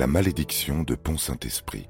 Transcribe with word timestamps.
La 0.00 0.06
malédiction 0.06 0.82
de 0.82 0.94
Pont-Saint-Esprit. 0.94 1.86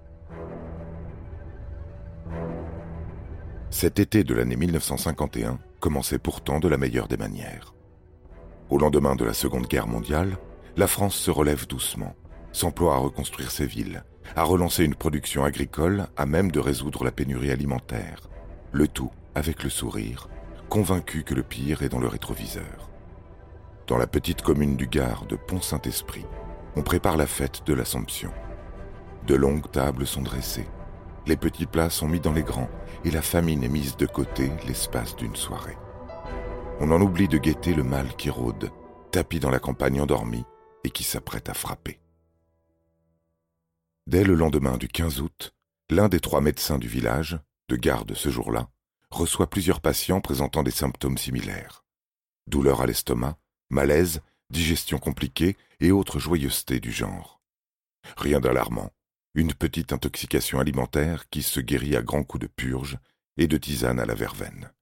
Cet 3.71 4.01
été 4.01 4.25
de 4.25 4.35
l'année 4.35 4.57
1951 4.57 5.61
commençait 5.79 6.19
pourtant 6.19 6.59
de 6.59 6.67
la 6.67 6.77
meilleure 6.77 7.07
des 7.07 7.17
manières. 7.17 7.73
Au 8.69 8.79
lendemain 8.79 9.15
de 9.15 9.25
la 9.25 9.33
Seconde 9.33 9.69
Guerre 9.69 9.87
mondiale, 9.87 10.39
la 10.77 10.89
France 10.89 11.15
se 11.15 11.31
relève 11.31 11.69
doucement, 11.69 12.17
s'emploie 12.51 12.97
à 12.97 12.99
reconstruire 12.99 13.53
ses 13.53 13.67
villes, 13.67 14.03
à 14.35 14.43
relancer 14.43 14.83
une 14.83 14.97
production 14.97 15.45
agricole 15.45 16.09
à 16.17 16.27
même 16.27 16.51
de 16.51 16.59
résoudre 16.59 17.05
la 17.05 17.13
pénurie 17.13 17.53
alimentaire, 17.53 18.29
le 18.73 18.89
tout 18.89 19.13
avec 19.37 19.63
le 19.63 19.71
sourire, 19.71 20.29
convaincu 20.69 21.23
que 21.23 21.35
le 21.35 21.45
pire 21.45 21.83
est 21.83 21.89
dans 21.89 22.01
le 22.01 22.09
rétroviseur. 22.09 22.91
Dans 23.87 23.99
la 23.99 24.09
petite 24.09 24.43
commune 24.43 24.77
du 24.77 24.89
Gard 24.89 25.27
de 25.27 25.37
Pont-Saint-Esprit, 25.37 26.27
on 26.77 26.83
prépare 26.83 27.17
la 27.17 27.27
fête 27.27 27.63
de 27.67 27.75
l'Assomption. 27.75 28.33
De 29.27 29.35
longues 29.35 29.71
tables 29.71 30.07
sont 30.07 30.23
dressées, 30.23 30.69
les 31.27 31.37
petits 31.37 31.67
plats 31.67 31.91
sont 31.91 32.09
mis 32.09 32.21
dans 32.21 32.33
les 32.33 32.43
grands, 32.43 32.71
et 33.05 33.11
la 33.11 33.23
famine 33.23 33.63
est 33.63 33.69
mise 33.69 33.97
de 33.97 34.07
côté 34.07 34.51
l'espace 34.67 35.17
d'une 35.17 35.37
soirée. 35.37 35.77
On 36.81 36.91
en 36.91 37.01
oublie 37.01 37.29
de 37.29 37.39
guetter 37.39 37.75
le 37.75 37.85
mal 37.85 38.17
qui 38.17 38.31
rôde, 38.31 38.71
tapis 39.11 39.41
dans 39.41 39.51
la 39.51 39.59
campagne 39.59 40.01
endormie 40.01 40.45
et 40.85 40.91
qui 40.91 41.05
s'apprête 41.05 41.49
à 41.49 41.55
frapper. 41.55 42.01
Dès 44.07 44.25
le 44.25 44.35
lendemain 44.35 44.79
du 44.79 44.89
15 44.89 45.21
août, 45.21 45.55
l'un 45.91 46.09
des 46.09 46.21
trois 46.21 46.41
médecins 46.41 46.79
du 46.79 46.89
village, 46.89 47.39
de 47.69 47.77
garde 47.77 48.15
ce 48.15 48.31
jour-là, 48.31 48.69
reçoit 49.11 49.51
plusieurs 49.51 49.81
patients 49.81 50.21
présentant 50.21 50.63
des 50.63 50.71
symptômes 50.71 51.19
similaires. 51.19 51.85
Douleur 52.47 52.81
à 52.81 52.87
l'estomac, 52.87 53.37
malaise, 53.69 54.21
digestion 54.51 54.99
compliquée 54.99 55.57
et 55.81 55.93
autres 55.93 56.19
joyeusetés 56.19 56.81
du 56.81 56.93
genre. 56.93 57.41
Rien 58.17 58.41
d'alarmant, 58.41 58.93
une 59.35 59.55
petite 59.55 59.93
intoxication 59.93 60.59
alimentaire 60.59 61.29
qui 61.29 61.43
se 61.43 61.61
guérit 61.61 61.97
à 61.97 62.03
grands 62.03 62.25
coups 62.25 62.43
de 62.43 62.47
purge 62.49 62.99
et 63.37 63.47
de 63.47 63.57
tisane 63.57 64.01
à 64.01 64.07
la 64.07 64.15
verveine. 64.15 64.73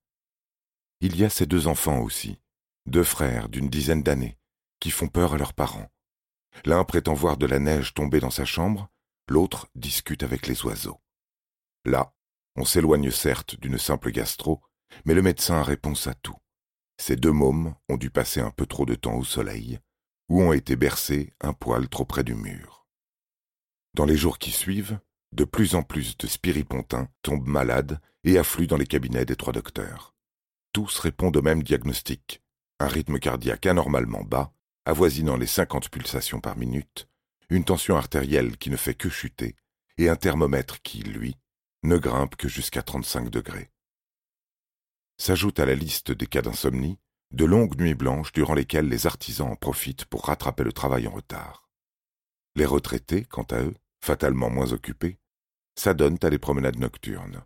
Il 1.00 1.16
y 1.16 1.24
a 1.24 1.30
ces 1.30 1.46
deux 1.46 1.68
enfants 1.68 2.00
aussi, 2.00 2.40
deux 2.86 3.04
frères 3.04 3.48
d'une 3.48 3.68
dizaine 3.68 4.02
d'années, 4.02 4.38
qui 4.80 4.90
font 4.90 5.08
peur 5.08 5.34
à 5.34 5.38
leurs 5.38 5.52
parents. 5.52 5.90
L'un 6.64 6.84
prétend 6.84 7.14
voir 7.14 7.36
de 7.36 7.46
la 7.46 7.58
neige 7.58 7.94
tomber 7.94 8.20
dans 8.20 8.30
sa 8.30 8.44
chambre, 8.44 8.90
l'autre 9.28 9.68
discute 9.74 10.22
avec 10.22 10.46
les 10.46 10.64
oiseaux. 10.64 11.00
Là, 11.84 12.12
on 12.56 12.64
s'éloigne 12.64 13.10
certes 13.10 13.58
d'une 13.60 13.78
simple 13.78 14.10
gastro, 14.10 14.60
mais 15.04 15.14
le 15.14 15.22
médecin 15.22 15.56
a 15.56 15.62
réponse 15.62 16.06
à 16.06 16.14
tout. 16.14 16.36
Ces 17.00 17.16
deux 17.16 17.32
mômes 17.32 17.74
ont 17.88 17.96
dû 17.96 18.10
passer 18.10 18.40
un 18.40 18.50
peu 18.50 18.66
trop 18.66 18.84
de 18.84 18.94
temps 18.94 19.14
au 19.14 19.24
soleil, 19.24 19.78
ou 20.28 20.42
ont 20.42 20.52
été 20.52 20.76
bercés 20.76 21.32
un 21.40 21.52
poil 21.52 21.88
trop 21.88 22.04
près 22.04 22.24
du 22.24 22.34
mur. 22.34 22.86
Dans 23.94 24.04
les 24.04 24.16
jours 24.16 24.38
qui 24.38 24.50
suivent, 24.50 24.98
de 25.32 25.44
plus 25.44 25.74
en 25.74 25.82
plus 25.82 26.16
de 26.16 26.26
spiripontins 26.26 27.08
tombent 27.22 27.46
malades 27.46 28.00
et 28.24 28.38
affluent 28.38 28.66
dans 28.66 28.76
les 28.76 28.86
cabinets 28.86 29.24
des 29.24 29.36
trois 29.36 29.52
docteurs. 29.52 30.14
Tous 30.72 30.98
répondent 30.98 31.36
au 31.36 31.42
même 31.42 31.62
diagnostic, 31.62 32.42
un 32.80 32.88
rythme 32.88 33.18
cardiaque 33.18 33.66
anormalement 33.66 34.22
bas, 34.22 34.52
avoisinant 34.84 35.36
les 35.36 35.46
50 35.46 35.90
pulsations 35.90 36.40
par 36.40 36.56
minute, 36.56 37.08
une 37.50 37.64
tension 37.64 37.96
artérielle 37.96 38.56
qui 38.56 38.70
ne 38.70 38.76
fait 38.76 38.94
que 38.94 39.08
chuter, 39.08 39.56
et 39.96 40.08
un 40.08 40.16
thermomètre 40.16 40.80
qui, 40.82 41.02
lui, 41.02 41.36
ne 41.82 41.96
grimpe 41.98 42.36
que 42.36 42.48
jusqu'à 42.48 42.82
35 42.82 43.30
degrés. 43.30 43.70
S'ajoute 45.20 45.58
à 45.58 45.66
la 45.66 45.74
liste 45.74 46.12
des 46.12 46.26
cas 46.26 46.42
d'insomnie 46.42 46.98
de 47.32 47.44
longues 47.44 47.78
nuits 47.78 47.94
blanches 47.94 48.32
durant 48.32 48.54
lesquelles 48.54 48.88
les 48.88 49.06
artisans 49.06 49.50
en 49.50 49.56
profitent 49.56 50.04
pour 50.06 50.26
rattraper 50.26 50.64
le 50.64 50.72
travail 50.72 51.06
en 51.06 51.10
retard. 51.10 51.68
Les 52.54 52.64
retraités, 52.64 53.24
quant 53.24 53.46
à 53.50 53.60
eux, 53.60 53.74
fatalement 54.00 54.48
moins 54.48 54.72
occupés, 54.72 55.18
s'adonnent 55.74 56.18
à 56.22 56.30
des 56.30 56.38
promenades 56.38 56.78
nocturnes. 56.78 57.44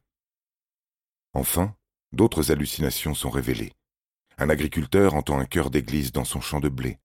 Enfin, 1.33 1.75
d'autres 2.13 2.53
hallucinations 2.53 3.15
sont 3.15 3.31
révélées. 3.31 3.73
Un 4.39 4.51
agriculteur 4.51 5.15
entend 5.15 5.39
un 5.39 5.47
chœur 5.47 5.71
d'église 5.71 6.13
dans 6.13 6.25
son 6.25 6.41
champ 6.41 6.61
de 6.61 6.69
blé. 6.69 6.99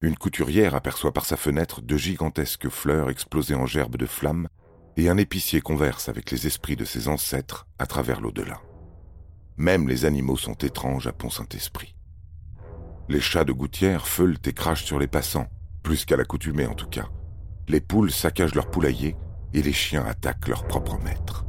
Une 0.00 0.16
couturière 0.16 0.74
aperçoit 0.74 1.12
par 1.12 1.26
sa 1.26 1.36
fenêtre 1.36 1.82
de 1.82 1.96
gigantesques 1.96 2.68
fleurs 2.68 3.10
explosées 3.10 3.54
en 3.54 3.66
gerbes 3.66 3.96
de 3.96 4.06
flammes, 4.06 4.48
et 4.96 5.08
un 5.08 5.16
épicier 5.16 5.60
converse 5.60 6.08
avec 6.08 6.30
les 6.30 6.46
esprits 6.46 6.76
de 6.76 6.84
ses 6.84 7.08
ancêtres 7.08 7.66
à 7.78 7.86
travers 7.86 8.20
l'au-delà. 8.20 8.60
Même 9.56 9.88
les 9.88 10.04
animaux 10.04 10.36
sont 10.36 10.54
étranges 10.54 11.06
à 11.06 11.12
Pont-Saint-Esprit. 11.12 11.94
Les 13.08 13.20
chats 13.20 13.44
de 13.44 13.52
gouttière 13.52 14.06
feulent 14.06 14.38
et 14.44 14.52
crachent 14.52 14.84
sur 14.84 14.98
les 14.98 15.06
passants, 15.06 15.48
plus 15.82 16.04
qu'à 16.04 16.16
l'accoutumée 16.16 16.66
en 16.66 16.74
tout 16.74 16.88
cas. 16.88 17.08
Les 17.68 17.80
poules 17.80 18.10
saccagent 18.10 18.54
leur 18.54 18.70
poulailler 18.70 19.16
et 19.52 19.62
les 19.62 19.72
chiens 19.72 20.04
attaquent 20.04 20.48
leur 20.48 20.66
propre 20.66 20.98
maître. 20.98 21.44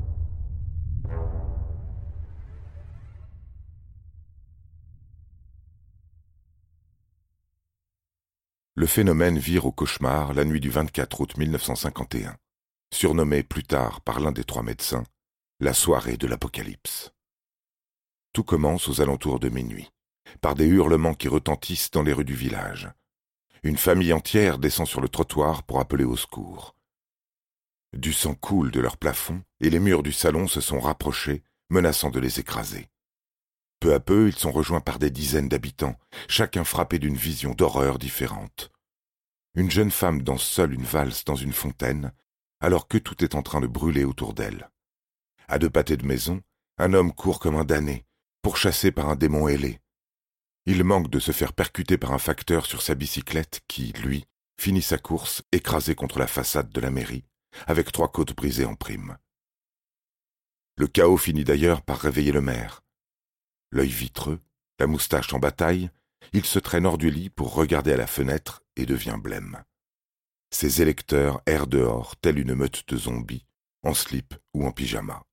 Le 8.75 8.87
phénomène 8.87 9.37
vire 9.37 9.65
au 9.65 9.71
cauchemar 9.71 10.33
la 10.33 10.45
nuit 10.45 10.59
du 10.59 10.69
24 10.69 11.21
août 11.21 11.37
1951, 11.37 12.35
surnommé 12.91 13.43
plus 13.43 13.63
tard 13.63 14.01
par 14.01 14.19
l'un 14.19 14.31
des 14.31 14.43
trois 14.43 14.63
médecins 14.63 15.03
la 15.59 15.73
soirée 15.73 16.17
de 16.17 16.27
l'apocalypse. 16.27 17.13
Tout 18.33 18.43
commence 18.43 18.89
aux 18.89 18.99
alentours 18.99 19.39
de 19.39 19.49
minuit, 19.49 19.91
par 20.41 20.55
des 20.55 20.65
hurlements 20.65 21.13
qui 21.13 21.27
retentissent 21.27 21.91
dans 21.91 22.01
les 22.01 22.13
rues 22.13 22.25
du 22.25 22.33
village. 22.33 22.89
Une 23.61 23.77
famille 23.77 24.11
entière 24.11 24.57
descend 24.57 24.87
sur 24.87 25.01
le 25.01 25.07
trottoir 25.07 25.61
pour 25.63 25.79
appeler 25.79 26.03
au 26.03 26.17
secours. 26.17 26.75
Du 27.95 28.11
sang 28.11 28.33
coule 28.33 28.71
de 28.71 28.79
leur 28.79 28.97
plafond 28.97 29.43
et 29.59 29.69
les 29.69 29.79
murs 29.79 30.01
du 30.01 30.11
salon 30.11 30.47
se 30.47 30.61
sont 30.61 30.79
rapprochés, 30.79 31.43
menaçant 31.69 32.09
de 32.09 32.19
les 32.19 32.39
écraser. 32.39 32.89
Peu 33.79 33.93
à 33.93 33.99
peu, 33.99 34.27
ils 34.27 34.35
sont 34.35 34.51
rejoints 34.51 34.81
par 34.81 34.97
des 34.97 35.11
dizaines 35.11 35.49
d'habitants, 35.49 35.95
chacun 36.27 36.63
frappé 36.63 36.97
d'une 36.97 37.15
vision 37.15 37.51
d'horreur 37.51 37.99
différente. 37.99 38.71
Une 39.53 39.69
jeune 39.69 39.91
femme 39.91 40.23
danse 40.23 40.43
seule 40.43 40.73
une 40.73 40.83
valse 40.83 41.23
dans 41.23 41.35
une 41.35 41.53
fontaine, 41.53 42.11
alors 42.59 42.87
que 42.87 42.97
tout 42.97 43.23
est 43.23 43.35
en 43.35 43.43
train 43.43 43.61
de 43.61 43.67
brûler 43.67 44.05
autour 44.05 44.33
d'elle. 44.33 44.71
À 45.47 45.59
deux 45.59 45.69
pâtés 45.69 45.97
de 45.97 46.05
maison, 46.05 46.41
un 46.79 46.93
homme 46.93 47.13
court 47.13 47.39
comme 47.39 47.57
un 47.57 47.65
damné, 47.65 48.05
pourchassé 48.43 48.91
par 48.91 49.09
un 49.09 49.15
démon 49.15 49.47
ailé. 49.47 49.79
Il 50.65 50.83
manque 50.83 51.09
de 51.09 51.19
se 51.19 51.31
faire 51.31 51.53
percuter 51.53 51.97
par 51.97 52.11
un 52.11 52.19
facteur 52.19 52.67
sur 52.67 52.81
sa 52.81 52.93
bicyclette 52.93 53.61
qui, 53.67 53.91
lui, 53.93 54.25
finit 54.61 54.81
sa 54.81 54.97
course 54.97 55.41
écrasé 55.51 55.95
contre 55.95 56.19
la 56.19 56.27
façade 56.27 56.69
de 56.69 56.79
la 56.79 56.91
mairie, 56.91 57.25
avec 57.65 57.91
trois 57.91 58.11
côtes 58.11 58.35
brisées 58.35 58.65
en 58.65 58.75
prime. 58.75 59.17
Le 60.77 60.87
chaos 60.87 61.17
finit 61.17 61.43
d'ailleurs 61.43 61.81
par 61.81 61.99
réveiller 61.99 62.31
le 62.31 62.41
maire. 62.41 62.83
L'œil 63.71 63.89
vitreux, 63.89 64.39
la 64.79 64.87
moustache 64.87 65.33
en 65.33 65.39
bataille, 65.39 65.89
il 66.33 66.45
se 66.45 66.59
traîne 66.59 66.85
hors 66.85 66.97
du 66.97 67.09
lit 67.09 67.29
pour 67.29 67.53
regarder 67.53 67.93
à 67.93 67.97
la 67.97 68.07
fenêtre 68.07 68.63
et 68.75 68.85
devient 68.85 69.17
blême. 69.19 69.63
Ses 70.51 70.81
électeurs 70.81 71.41
errent 71.45 71.67
dehors, 71.67 72.15
telle 72.17 72.39
une 72.39 72.55
meute 72.55 72.87
de 72.87 72.97
zombies, 72.97 73.45
en 73.83 73.93
slip 73.93 74.35
ou 74.53 74.65
en 74.65 74.71
pyjama. 74.71 75.23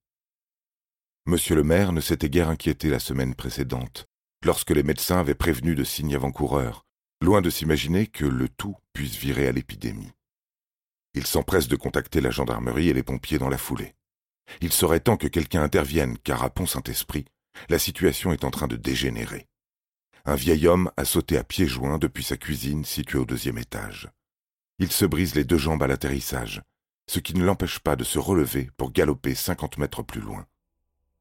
Monsieur 1.27 1.55
le 1.55 1.63
maire 1.63 1.93
ne 1.93 2.01
s'était 2.01 2.31
guère 2.31 2.49
inquiété 2.49 2.89
la 2.89 2.99
semaine 2.99 3.35
précédente, 3.35 4.07
lorsque 4.45 4.71
les 4.71 4.83
médecins 4.83 5.19
avaient 5.21 5.35
prévenu 5.35 5.75
de 5.75 5.85
signes 5.85 6.15
avant-coureurs, 6.15 6.87
loin 7.21 7.43
de 7.43 7.51
s'imaginer 7.51 8.07
que 8.07 8.25
le 8.25 8.49
tout 8.49 8.77
puisse 8.95 9.17
virer 9.17 9.47
à 9.47 9.53
l'épidémie. 9.53 10.13
Il 11.15 11.27
s'empresse 11.27 11.69
de 11.69 11.77
contacter 11.77 12.21
la 12.21 12.31
gendarmerie 12.31 12.89
et 12.89 12.95
les 12.95 13.03
pompiers 13.03 13.39
dans 13.39 13.49
la 13.49 13.59
foulée. 13.59 13.95
Il 14.61 14.73
serait 14.73 15.01
temps 15.01 15.17
que 15.17 15.29
quelqu'un 15.29 15.63
intervienne, 15.63 16.17
car 16.19 16.43
à 16.43 16.51
Pont-Saint-Esprit, 16.51 17.27
la 17.69 17.79
situation 17.79 18.33
est 18.33 18.45
en 18.45 18.51
train 18.51 18.69
de 18.69 18.77
dégénérer. 18.77 19.47
Un 20.25 20.35
vieil 20.35 20.67
homme 20.67 20.91
a 20.97 21.05
sauté 21.05 21.37
à 21.37 21.45
pieds 21.45 21.67
joints 21.67 21.99
depuis 21.99 22.25
sa 22.25 22.37
cuisine 22.37 22.85
située 22.85 23.19
au 23.19 23.25
deuxième 23.25 23.59
étage. 23.59 24.09
Il 24.79 24.91
se 24.91 25.05
brise 25.05 25.35
les 25.35 25.45
deux 25.45 25.59
jambes 25.59 25.83
à 25.83 25.87
l'atterrissage. 25.87 26.63
ce 27.11 27.19
qui 27.19 27.35
ne 27.35 27.45
l'empêche 27.45 27.81
pas 27.81 27.97
de 27.97 28.05
se 28.05 28.21
relever 28.21 28.71
pour 28.77 28.93
galoper 28.93 29.35
cinquante 29.35 29.79
mètres 29.79 30.05
plus 30.05 30.21
loin. 30.21 30.47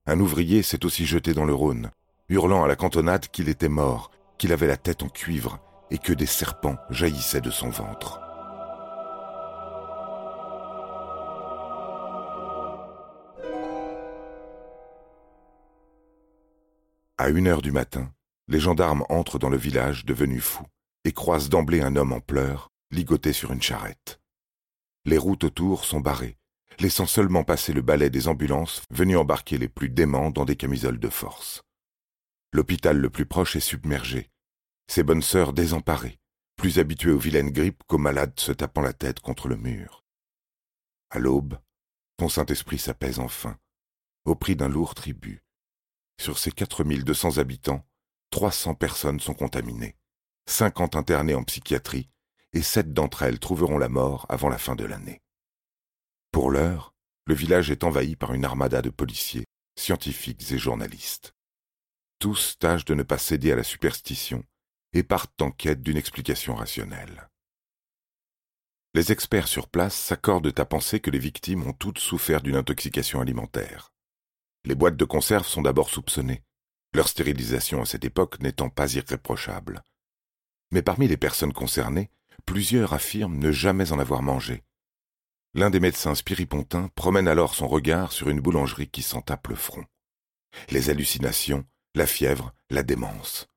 Un 0.10 0.20
ouvrier 0.20 0.64
s'est 0.64 0.86
aussi 0.86 1.06
jeté 1.06 1.36
dans 1.36 1.46
le 1.46 1.54
Rhône, 1.54 1.92
hurlant 2.30 2.64
à 2.64 2.68
la 2.68 2.76
cantonade 2.76 3.28
qu'il 3.28 3.48
était 3.48 3.70
mort, 3.70 4.10
qu'il 4.40 4.52
avait 4.52 4.66
la 4.66 4.76
tête 4.76 5.04
en 5.04 5.08
cuivre 5.08 5.60
et 5.92 6.00
que 6.00 6.14
des 6.14 6.26
serpents 6.26 6.78
jaillissaient 6.90 7.42
de 7.42 7.52
son 7.52 7.70
ventre. 7.70 8.20
À 17.20 17.30
une 17.30 17.48
heure 17.48 17.62
du 17.62 17.72
matin, 17.72 18.12
les 18.48 18.60
gendarmes 18.60 19.06
entrent 19.10 19.38
dans 19.38 19.50
le 19.52 19.58
village 19.58 20.06
devenu 20.06 20.40
fou 20.40 20.64
et 21.06 21.12
croisent 21.12 21.50
d'emblée 21.50 21.82
un 21.82 21.96
homme 21.96 22.14
en 22.14 22.20
pleurs, 22.20 22.70
ligoté 22.90 23.32
sur 23.32 23.52
une 23.52 23.62
charrette. 23.62 24.20
Les 25.06 25.20
routes 25.20 25.44
autour 25.44 25.86
sont 25.86 26.00
barrées, 26.00 26.39
laissant 26.80 27.06
seulement 27.06 27.44
passer 27.44 27.74
le 27.74 27.82
balai 27.82 28.10
des 28.10 28.28
ambulances 28.28 28.82
venues 28.90 29.18
embarquer 29.18 29.58
les 29.58 29.68
plus 29.68 29.90
déments 29.90 30.32
dans 30.32 30.46
des 30.46 30.56
camisoles 30.56 31.00
de 31.00 31.10
force. 31.10 31.62
L'hôpital 32.54 32.98
le 32.98 33.10
plus 33.10 33.26
proche 33.26 33.56
est 33.56 33.60
submergé, 33.60 34.30
ses 34.88 35.04
bonnes 35.04 35.22
sœurs 35.22 35.54
désemparées, 35.54 36.20
plus 36.56 36.80
habituées 36.80 37.12
aux 37.12 37.20
vilaines 37.20 37.52
grippes 37.52 37.84
qu'aux 37.88 37.98
malades 37.98 38.40
se 38.40 38.52
tapant 38.52 38.82
la 38.82 38.94
tête 38.94 39.20
contre 39.20 39.48
le 39.48 39.56
mur. 39.56 40.04
À 41.10 41.20
l'aube, 41.20 41.60
ton 42.18 42.30
Saint-Esprit 42.30 42.80
s'apaise 42.80 43.20
enfin, 43.20 43.58
au 44.26 44.36
prix 44.36 44.56
d'un 44.56 44.70
lourd 44.70 44.96
tribut. 44.96 45.44
Sur 46.20 46.38
ces 46.38 46.52
4200 46.52 47.38
habitants, 47.38 47.86
300 48.32 48.76
personnes 48.76 49.20
sont 49.20 49.34
contaminées, 49.34 49.96
50 50.48 50.96
internées 50.96 51.36
en 51.36 51.44
psychiatrie, 51.44 52.10
et 52.54 52.62
sept 52.62 52.94
d'entre 52.94 53.24
elles 53.24 53.40
trouveront 53.40 53.78
la 53.78 53.90
mort 53.90 54.26
avant 54.30 54.50
la 54.50 54.58
fin 54.58 54.76
de 54.76 54.86
l'année. 54.86 55.22
Pour 56.32 56.52
l'heure, 56.52 56.94
le 57.26 57.34
village 57.34 57.72
est 57.72 57.84
envahi 57.84 58.16
par 58.16 58.34
une 58.34 58.46
armada 58.46 58.82
de 58.82 58.90
policiers, 58.90 59.46
scientifiques 59.78 60.52
et 60.52 60.58
journalistes. 60.58 61.34
Tous 62.20 62.58
tâchent 62.60 62.86
de 62.86 62.96
ne 62.96 63.04
pas 63.04 63.18
céder 63.18 63.52
à 63.52 63.56
la 63.56 63.64
superstition 63.64 64.44
et 64.94 65.04
partent 65.04 65.42
en 65.42 65.52
quête 65.52 65.82
d'une 65.82 65.98
explication 65.98 66.56
rationnelle. 66.56 67.30
Les 68.96 69.12
experts 69.12 69.48
sur 69.48 69.68
place 69.68 69.96
s'accordent 69.96 70.60
à 70.60 70.66
penser 70.66 71.00
que 71.00 71.12
les 71.12 71.20
victimes 71.20 71.68
ont 71.68 71.74
toutes 71.74 72.00
souffert 72.00 72.42
d'une 72.42 72.56
intoxication 72.56 73.22
alimentaire. 73.22 73.94
Les 74.66 74.76
boîtes 74.76 74.98
de 74.98 75.06
conserve 75.06 75.48
sont 75.48 75.62
d'abord 75.62 75.90
soupçonnées, 75.90 76.44
leur 76.94 77.08
stérilisation 77.08 77.82
à 77.82 77.86
cette 77.86 78.04
époque 78.04 78.40
n'étant 78.40 78.70
pas 78.70 78.94
irréprochable. 78.94 79.84
Mais 80.72 80.82
parmi 80.82 81.08
les 81.08 81.18
personnes 81.18 81.54
concernées, 81.54 82.10
plusieurs 82.46 82.94
affirment 82.94 83.38
ne 83.38 83.52
jamais 83.52 83.92
en 83.92 84.00
avoir 84.00 84.24
mangé. 84.24 84.64
L'un 85.54 85.70
des 85.70 85.80
médecins 85.80 86.16
spiripontins 86.16 86.90
promène 86.96 87.28
alors 87.28 87.56
son 87.56 87.68
regard 87.68 88.12
sur 88.12 88.30
une 88.30 88.40
boulangerie 88.40 88.90
qui 88.90 89.02
s'en 89.02 89.22
tape 89.22 89.48
le 89.48 89.56
front. 89.56 89.86
Les 90.70 90.90
hallucinations, 90.90 91.66
la 91.96 92.06
fièvre, 92.06 92.54
la 92.70 92.84
démence. 92.84 93.48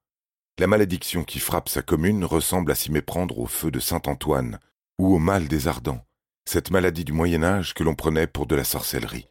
La 0.59 0.67
malédiction 0.67 1.25
qui 1.25 1.39
frappe 1.39 1.69
sa 1.69 1.83
commune 1.83 2.25
ressemble 2.25 2.73
à 2.73 2.75
s'y 2.75 2.91
méprendre 2.91 3.39
au 3.39 3.47
feu 3.47 3.71
de 3.71 3.81
Saint-Antoine 3.81 4.59
ou 4.99 5.15
au 5.15 5.19
mal 5.19 5.49
des 5.49 5.69
ardents, 5.69 6.07
cette 6.45 6.71
maladie 6.71 7.05
du 7.05 7.13
Moyen 7.13 7.43
Âge 7.43 7.75
que 7.75 7.83
l'on 7.83 7.95
prenait 7.95 8.27
pour 8.27 8.47
de 8.47 8.55
la 8.55 8.65
sorcellerie. 8.65 9.29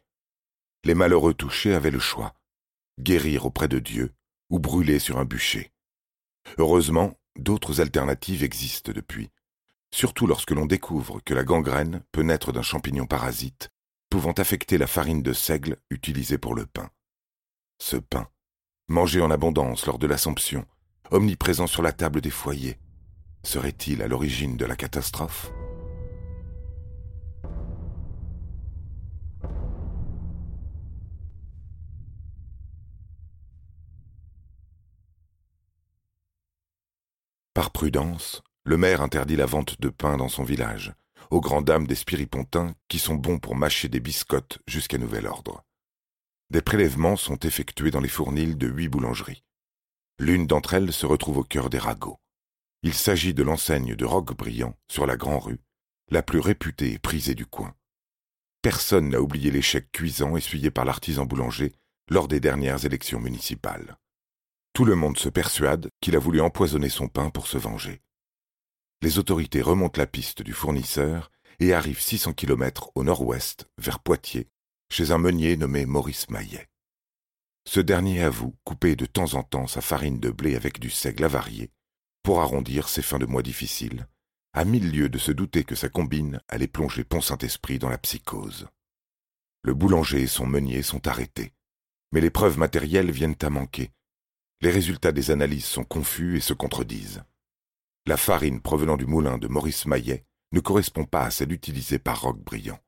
Les 0.84 0.94
malheureux 0.94 1.34
touchés 1.34 1.74
avaient 1.74 1.90
le 1.90 2.00
choix 2.00 2.34
guérir 3.00 3.46
auprès 3.46 3.68
de 3.68 3.78
Dieu 3.78 4.12
ou 4.50 4.58
brûler 4.58 4.98
sur 4.98 5.18
un 5.18 5.24
bûcher. 5.24 5.72
Heureusement, 6.58 7.18
d'autres 7.38 7.80
alternatives 7.80 8.42
existent 8.42 8.92
depuis, 8.92 9.30
surtout 9.92 10.26
lorsque 10.26 10.50
l'on 10.50 10.66
découvre 10.66 11.20
que 11.24 11.34
la 11.34 11.44
gangrène 11.44 12.02
peut 12.10 12.22
naître 12.22 12.52
d'un 12.52 12.62
champignon 12.62 13.06
parasite 13.06 13.70
pouvant 14.10 14.32
affecter 14.32 14.76
la 14.76 14.86
farine 14.86 15.22
de 15.22 15.32
seigle 15.32 15.78
utilisée 15.90 16.36
pour 16.36 16.54
le 16.54 16.66
pain. 16.66 16.90
Ce 17.78 17.96
pain, 17.96 18.28
mangé 18.88 19.22
en 19.22 19.30
abondance 19.30 19.86
lors 19.86 19.98
de 19.98 20.06
l'Assomption, 20.06 20.66
omniprésent 21.10 21.66
sur 21.66 21.82
la 21.82 21.92
table 21.92 22.20
des 22.20 22.30
foyers, 22.30 22.78
serait-il 23.42 24.02
à 24.02 24.08
l'origine 24.08 24.56
de 24.58 24.66
la 24.66 24.76
catastrophe? 24.76 25.50
Par 37.54 37.70
prudence, 37.70 38.42
le 38.64 38.76
maire 38.76 39.02
interdit 39.02 39.36
la 39.36 39.46
vente 39.46 39.80
de 39.80 39.88
pain 39.88 40.16
dans 40.16 40.28
son 40.28 40.44
village, 40.44 40.92
aux 41.30 41.40
grandes 41.40 41.64
dames 41.64 41.86
des 41.86 41.94
spiripontins 41.94 42.74
qui 42.88 42.98
sont 42.98 43.16
bons 43.16 43.38
pour 43.38 43.56
mâcher 43.56 43.88
des 43.88 44.00
biscottes 44.00 44.58
jusqu'à 44.66 44.98
nouvel 44.98 45.26
ordre. 45.26 45.64
Des 46.50 46.62
prélèvements 46.62 47.16
sont 47.16 47.38
effectués 47.38 47.90
dans 47.90 48.00
les 48.00 48.08
fournils 48.08 48.56
de 48.56 48.68
huit 48.68 48.88
boulangeries. 48.88 49.42
L'une 50.18 50.46
d'entre 50.46 50.74
elles 50.74 50.92
se 50.92 51.06
retrouve 51.06 51.38
au 51.38 51.44
cœur 51.44 51.70
des 51.70 51.78
ragots. 51.78 52.18
Il 52.82 52.94
s'agit 52.94 53.34
de 53.34 53.42
l'enseigne 53.42 53.96
de 53.96 54.04
Roquebriand 54.04 54.76
sur 54.88 55.06
la 55.06 55.16
Grand-Rue, 55.16 55.60
la 56.10 56.22
plus 56.22 56.40
réputée 56.40 56.92
et 56.92 56.98
prisée 56.98 57.34
du 57.34 57.46
coin. 57.46 57.74
Personne 58.60 59.08
n'a 59.08 59.20
oublié 59.20 59.50
l'échec 59.50 59.90
cuisant 59.90 60.36
essuyé 60.36 60.70
par 60.70 60.84
l'artisan 60.84 61.24
boulanger 61.24 61.72
lors 62.08 62.28
des 62.28 62.38
dernières 62.38 62.84
élections 62.84 63.18
municipales. 63.18 63.96
Tout 64.72 64.84
le 64.84 64.94
monde 64.94 65.18
se 65.18 65.28
persuade 65.28 65.88
qu'il 66.00 66.14
a 66.14 66.20
voulu 66.20 66.40
empoisonner 66.40 66.88
son 66.88 67.08
pain 67.08 67.30
pour 67.30 67.46
se 67.46 67.58
venger. 67.58 68.02
Les 69.02 69.18
autorités 69.18 69.62
remontent 69.62 70.00
la 70.00 70.06
piste 70.06 70.42
du 70.42 70.52
fournisseur 70.52 71.30
et 71.60 71.74
arrivent 71.74 72.00
600 72.00 72.32
kilomètres 72.32 72.90
au 72.94 73.04
nord-ouest, 73.04 73.68
vers 73.76 73.98
Poitiers, 73.98 74.48
chez 74.90 75.10
un 75.10 75.18
meunier 75.18 75.56
nommé 75.56 75.84
Maurice 75.86 76.30
Maillet. 76.30 76.68
Ce 77.68 77.80
dernier 77.80 78.22
avoue 78.22 78.56
couper 78.64 78.96
de 78.96 79.06
temps 79.06 79.34
en 79.34 79.42
temps 79.42 79.66
sa 79.66 79.80
farine 79.80 80.20
de 80.20 80.30
blé 80.30 80.56
avec 80.56 80.78
du 80.78 80.88
seigle 80.88 81.24
avarié 81.24 81.70
pour 82.22 82.40
arrondir 82.40 82.88
ses 82.88 83.02
fins 83.02 83.18
de 83.18 83.26
mois 83.26 83.42
difficiles, 83.42 84.06
à 84.52 84.64
mille 84.64 84.90
lieues 84.90 85.08
de 85.08 85.18
se 85.18 85.32
douter 85.32 85.64
que 85.64 85.74
sa 85.74 85.88
combine 85.88 86.40
allait 86.48 86.68
plonger 86.68 87.04
Pont-Saint-Esprit 87.04 87.78
dans 87.78 87.88
la 87.88 87.98
psychose. 87.98 88.68
Le 89.62 89.74
boulanger 89.74 90.22
et 90.22 90.26
son 90.28 90.46
meunier 90.46 90.82
sont 90.82 91.06
arrêtés, 91.08 91.52
mais 92.12 92.20
les 92.20 92.30
preuves 92.30 92.58
matérielles 92.58 93.10
viennent 93.10 93.36
à 93.42 93.50
manquer 93.50 93.90
les 94.62 94.70
résultats 94.70 95.10
des 95.10 95.32
analyses 95.32 95.64
sont 95.64 95.82
confus 95.82 96.36
et 96.36 96.40
se 96.40 96.54
contredisent. 96.54 97.24
La 98.04 98.16
farine 98.16 98.60
provenant 98.60 98.96
du 98.96 99.06
moulin 99.06 99.38
de 99.38 99.46
Maurice 99.46 99.86
Maillet 99.86 100.24
ne 100.50 100.60
correspond 100.60 101.04
pas 101.04 101.24
à 101.24 101.30
celle 101.30 101.52
utilisée 101.52 102.00
par 102.00 102.22
Roquebriand. 102.22 102.80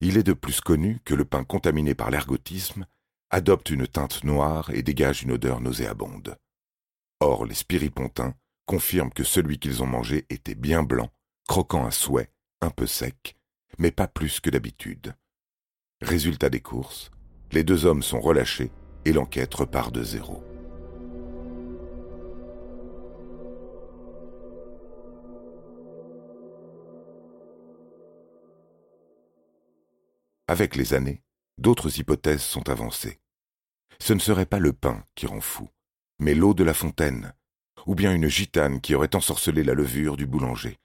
Il 0.00 0.16
est 0.16 0.22
de 0.22 0.32
plus 0.32 0.60
connu 0.60 1.00
que 1.04 1.14
le 1.14 1.24
pain 1.24 1.42
contaminé 1.42 1.96
par 1.96 2.10
l'ergotisme 2.10 2.86
adopte 3.30 3.70
une 3.70 3.88
teinte 3.88 4.22
noire 4.22 4.70
et 4.70 4.82
dégage 4.82 5.24
une 5.24 5.32
odeur 5.32 5.60
nauséabonde. 5.60 6.38
Or, 7.20 7.46
les 7.46 7.54
spiripontins 7.54 8.34
confirment 8.64 9.12
que 9.12 9.24
celui 9.24 9.58
qu'ils 9.58 9.82
ont 9.82 9.86
mangé 9.86 10.24
était 10.30 10.54
bien 10.54 10.84
blanc, 10.84 11.10
croquant 11.48 11.84
à 11.84 11.90
souhait, 11.90 12.30
un 12.60 12.70
peu 12.70 12.86
sec, 12.86 13.36
mais 13.78 13.90
pas 13.90 14.06
plus 14.06 14.38
que 14.38 14.50
d'habitude. 14.50 15.16
Résultat 16.00 16.48
des 16.48 16.60
courses, 16.60 17.10
les 17.50 17.64
deux 17.64 17.86
hommes 17.86 18.04
sont 18.04 18.20
relâchés 18.20 18.70
et 19.04 19.12
l'enquête 19.12 19.54
repart 19.54 19.92
de 19.92 20.04
zéro. 20.04 20.44
Avec 30.50 30.76
les 30.76 30.94
années, 30.94 31.22
d'autres 31.58 32.00
hypothèses 32.00 32.40
sont 32.40 32.70
avancées. 32.70 33.20
Ce 34.00 34.14
ne 34.14 34.18
serait 34.18 34.46
pas 34.46 34.58
le 34.58 34.72
pain 34.72 35.04
qui 35.14 35.26
rend 35.26 35.42
fou, 35.42 35.68
mais 36.18 36.34
l'eau 36.34 36.54
de 36.54 36.64
la 36.64 36.72
fontaine, 36.72 37.34
ou 37.84 37.94
bien 37.94 38.14
une 38.14 38.28
gitane 38.28 38.80
qui 38.80 38.94
aurait 38.94 39.14
ensorcelé 39.14 39.62
la 39.62 39.74
levure 39.74 40.16
du 40.16 40.26
boulanger. 40.26 40.78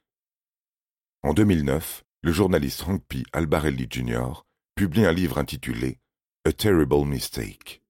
En 1.24 1.34
2009, 1.34 2.04
le 2.24 2.34
journaliste 2.34 2.82
Frank 2.82 3.02
P. 3.08 3.24
Albarelli 3.32 3.88
Jr. 3.90 4.44
publie 4.76 5.06
un 5.06 5.14
livre 5.14 5.38
intitulé 5.38 6.02
A 6.46 6.52
Terrible 6.52 7.06
Mistake, 7.06 7.82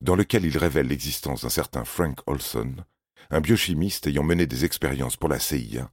dans 0.00 0.14
lequel 0.14 0.44
il 0.44 0.56
révèle 0.56 0.86
l'existence 0.86 1.42
d'un 1.42 1.48
certain 1.48 1.84
Frank 1.84 2.20
Olson, 2.26 2.76
un 3.30 3.40
biochimiste 3.40 4.06
ayant 4.06 4.22
mené 4.22 4.46
des 4.46 4.64
expériences 4.64 5.16
pour 5.16 5.28
la 5.28 5.40
CIA, 5.40 5.90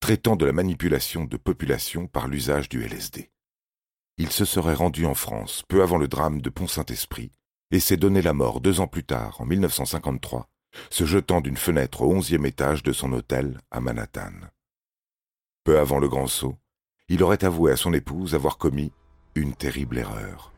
traitant 0.00 0.36
de 0.36 0.44
la 0.44 0.52
manipulation 0.52 1.24
de 1.24 1.38
population 1.38 2.08
par 2.08 2.28
l'usage 2.28 2.68
du 2.68 2.82
LSD 2.82 3.30
il 4.18 4.30
se 4.30 4.44
serait 4.44 4.74
rendu 4.74 5.04
en 5.06 5.14
France 5.14 5.62
peu 5.68 5.82
avant 5.82 5.98
le 5.98 6.08
drame 6.08 6.40
de 6.40 6.50
Pont-Saint-Esprit 6.50 7.30
et 7.70 7.80
s'est 7.80 7.96
donné 7.96 8.22
la 8.22 8.32
mort 8.32 8.60
deux 8.60 8.80
ans 8.80 8.86
plus 8.86 9.04
tard, 9.04 9.40
en 9.40 9.44
1953, 9.44 10.48
se 10.90 11.04
jetant 11.04 11.40
d'une 11.40 11.56
fenêtre 11.56 12.02
au 12.02 12.12
onzième 12.12 12.46
étage 12.46 12.82
de 12.82 12.92
son 12.92 13.12
hôtel 13.12 13.60
à 13.70 13.80
Manhattan. 13.80 14.32
Peu 15.64 15.78
avant 15.78 15.98
le 15.98 16.08
grand 16.08 16.28
saut, 16.28 16.56
il 17.08 17.22
aurait 17.22 17.44
avoué 17.44 17.72
à 17.72 17.76
son 17.76 17.92
épouse 17.92 18.34
avoir 18.34 18.56
commis 18.56 18.92
une 19.34 19.54
terrible 19.54 19.98
erreur. 19.98 20.52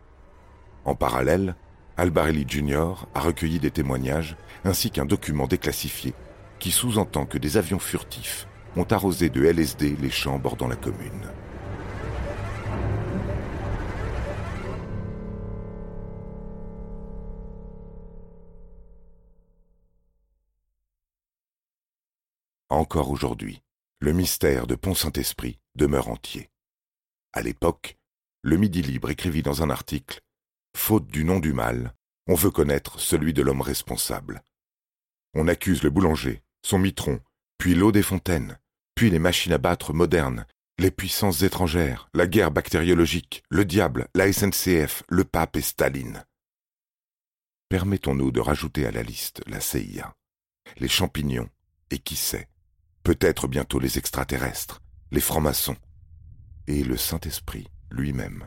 En 0.85 0.95
parallèle, 0.95 1.57
Albarelli 1.97 2.45
Jr. 2.47 3.07
a 3.15 3.21
recueilli 3.21 3.59
des 3.59 3.71
témoignages 3.71 4.37
ainsi 4.65 4.91
qu'un 4.91 5.05
document 5.05 5.47
déclassifié 5.47 6.15
qui 6.59 6.71
sous-entend 6.71 7.27
que 7.27 7.39
des 7.39 7.57
avions 7.57 7.79
furtifs 7.79 8.47
ont 8.77 8.85
arrosé 8.85 9.31
de 9.31 9.45
LSD 9.45 9.97
les 9.97 10.11
champs 10.11 10.39
bordant 10.39 10.69
la 10.69 10.77
commune. 10.77 11.33
Encore 22.71 23.11
aujourd'hui, 23.11 23.63
le 24.01 24.13
mystère 24.13 24.67
de 24.67 24.75
Pont-Saint-Esprit 24.75 25.59
demeure 25.75 26.09
entier. 26.09 26.51
À 27.33 27.43
l'époque, 27.43 27.97
le 28.43 28.57
Midi 28.57 28.83
Libre 28.83 29.11
écrivit 29.11 29.43
dans 29.43 29.63
un 29.63 29.71
article 29.71 30.21
Faute 30.77 31.07
du 31.09 31.25
nom 31.25 31.41
du 31.41 31.53
mal, 31.53 31.95
on 32.27 32.35
veut 32.35 32.51
connaître 32.51 33.01
celui 33.01 33.33
de 33.33 33.43
l'homme 33.43 33.63
responsable. 33.63 34.43
On 35.35 35.49
accuse 35.49 35.83
le 35.83 35.91
boulanger, 35.91 36.43
son 36.63 36.79
mitron, 36.79 37.21
puis 37.57 37.75
l'eau 37.75 37.91
des 37.91 38.03
fontaines, 38.03 38.59
puis 38.95 39.11
les 39.11 39.19
machines 39.19 39.53
à 39.53 39.59
battre 39.59 39.93
modernes, 39.93 40.47
les 40.79 40.91
puissances 40.91 41.43
étrangères, 41.43 42.09
la 42.15 42.27
guerre 42.27 42.51
bactériologique, 42.51 43.43
le 43.49 43.65
diable, 43.65 44.09
la 44.15 44.33
SNCF, 44.33 45.03
le 45.09 45.25
pape 45.25 45.57
et 45.57 45.63
Staline. 45.63 46.25
Permettons-nous 47.69 48.31
de 48.31 48.41
rajouter 48.41 48.87
à 48.87 48.91
la 48.91 49.03
liste 49.03 49.43
la 49.47 49.61
CIA, 49.61 50.15
les 50.77 50.89
champignons, 50.89 51.49
et 51.91 51.99
qui 51.99 52.17
sait, 52.17 52.49
peut-être 53.09 53.49
bientôt 53.49 53.79
les 53.79 53.97
extraterrestres, 53.97 54.83
les 55.13 55.23
francs-maçons, 55.23 55.79
et 56.67 56.85
le 56.85 56.99
Saint-Esprit 56.99 57.67
lui-même. 57.91 58.47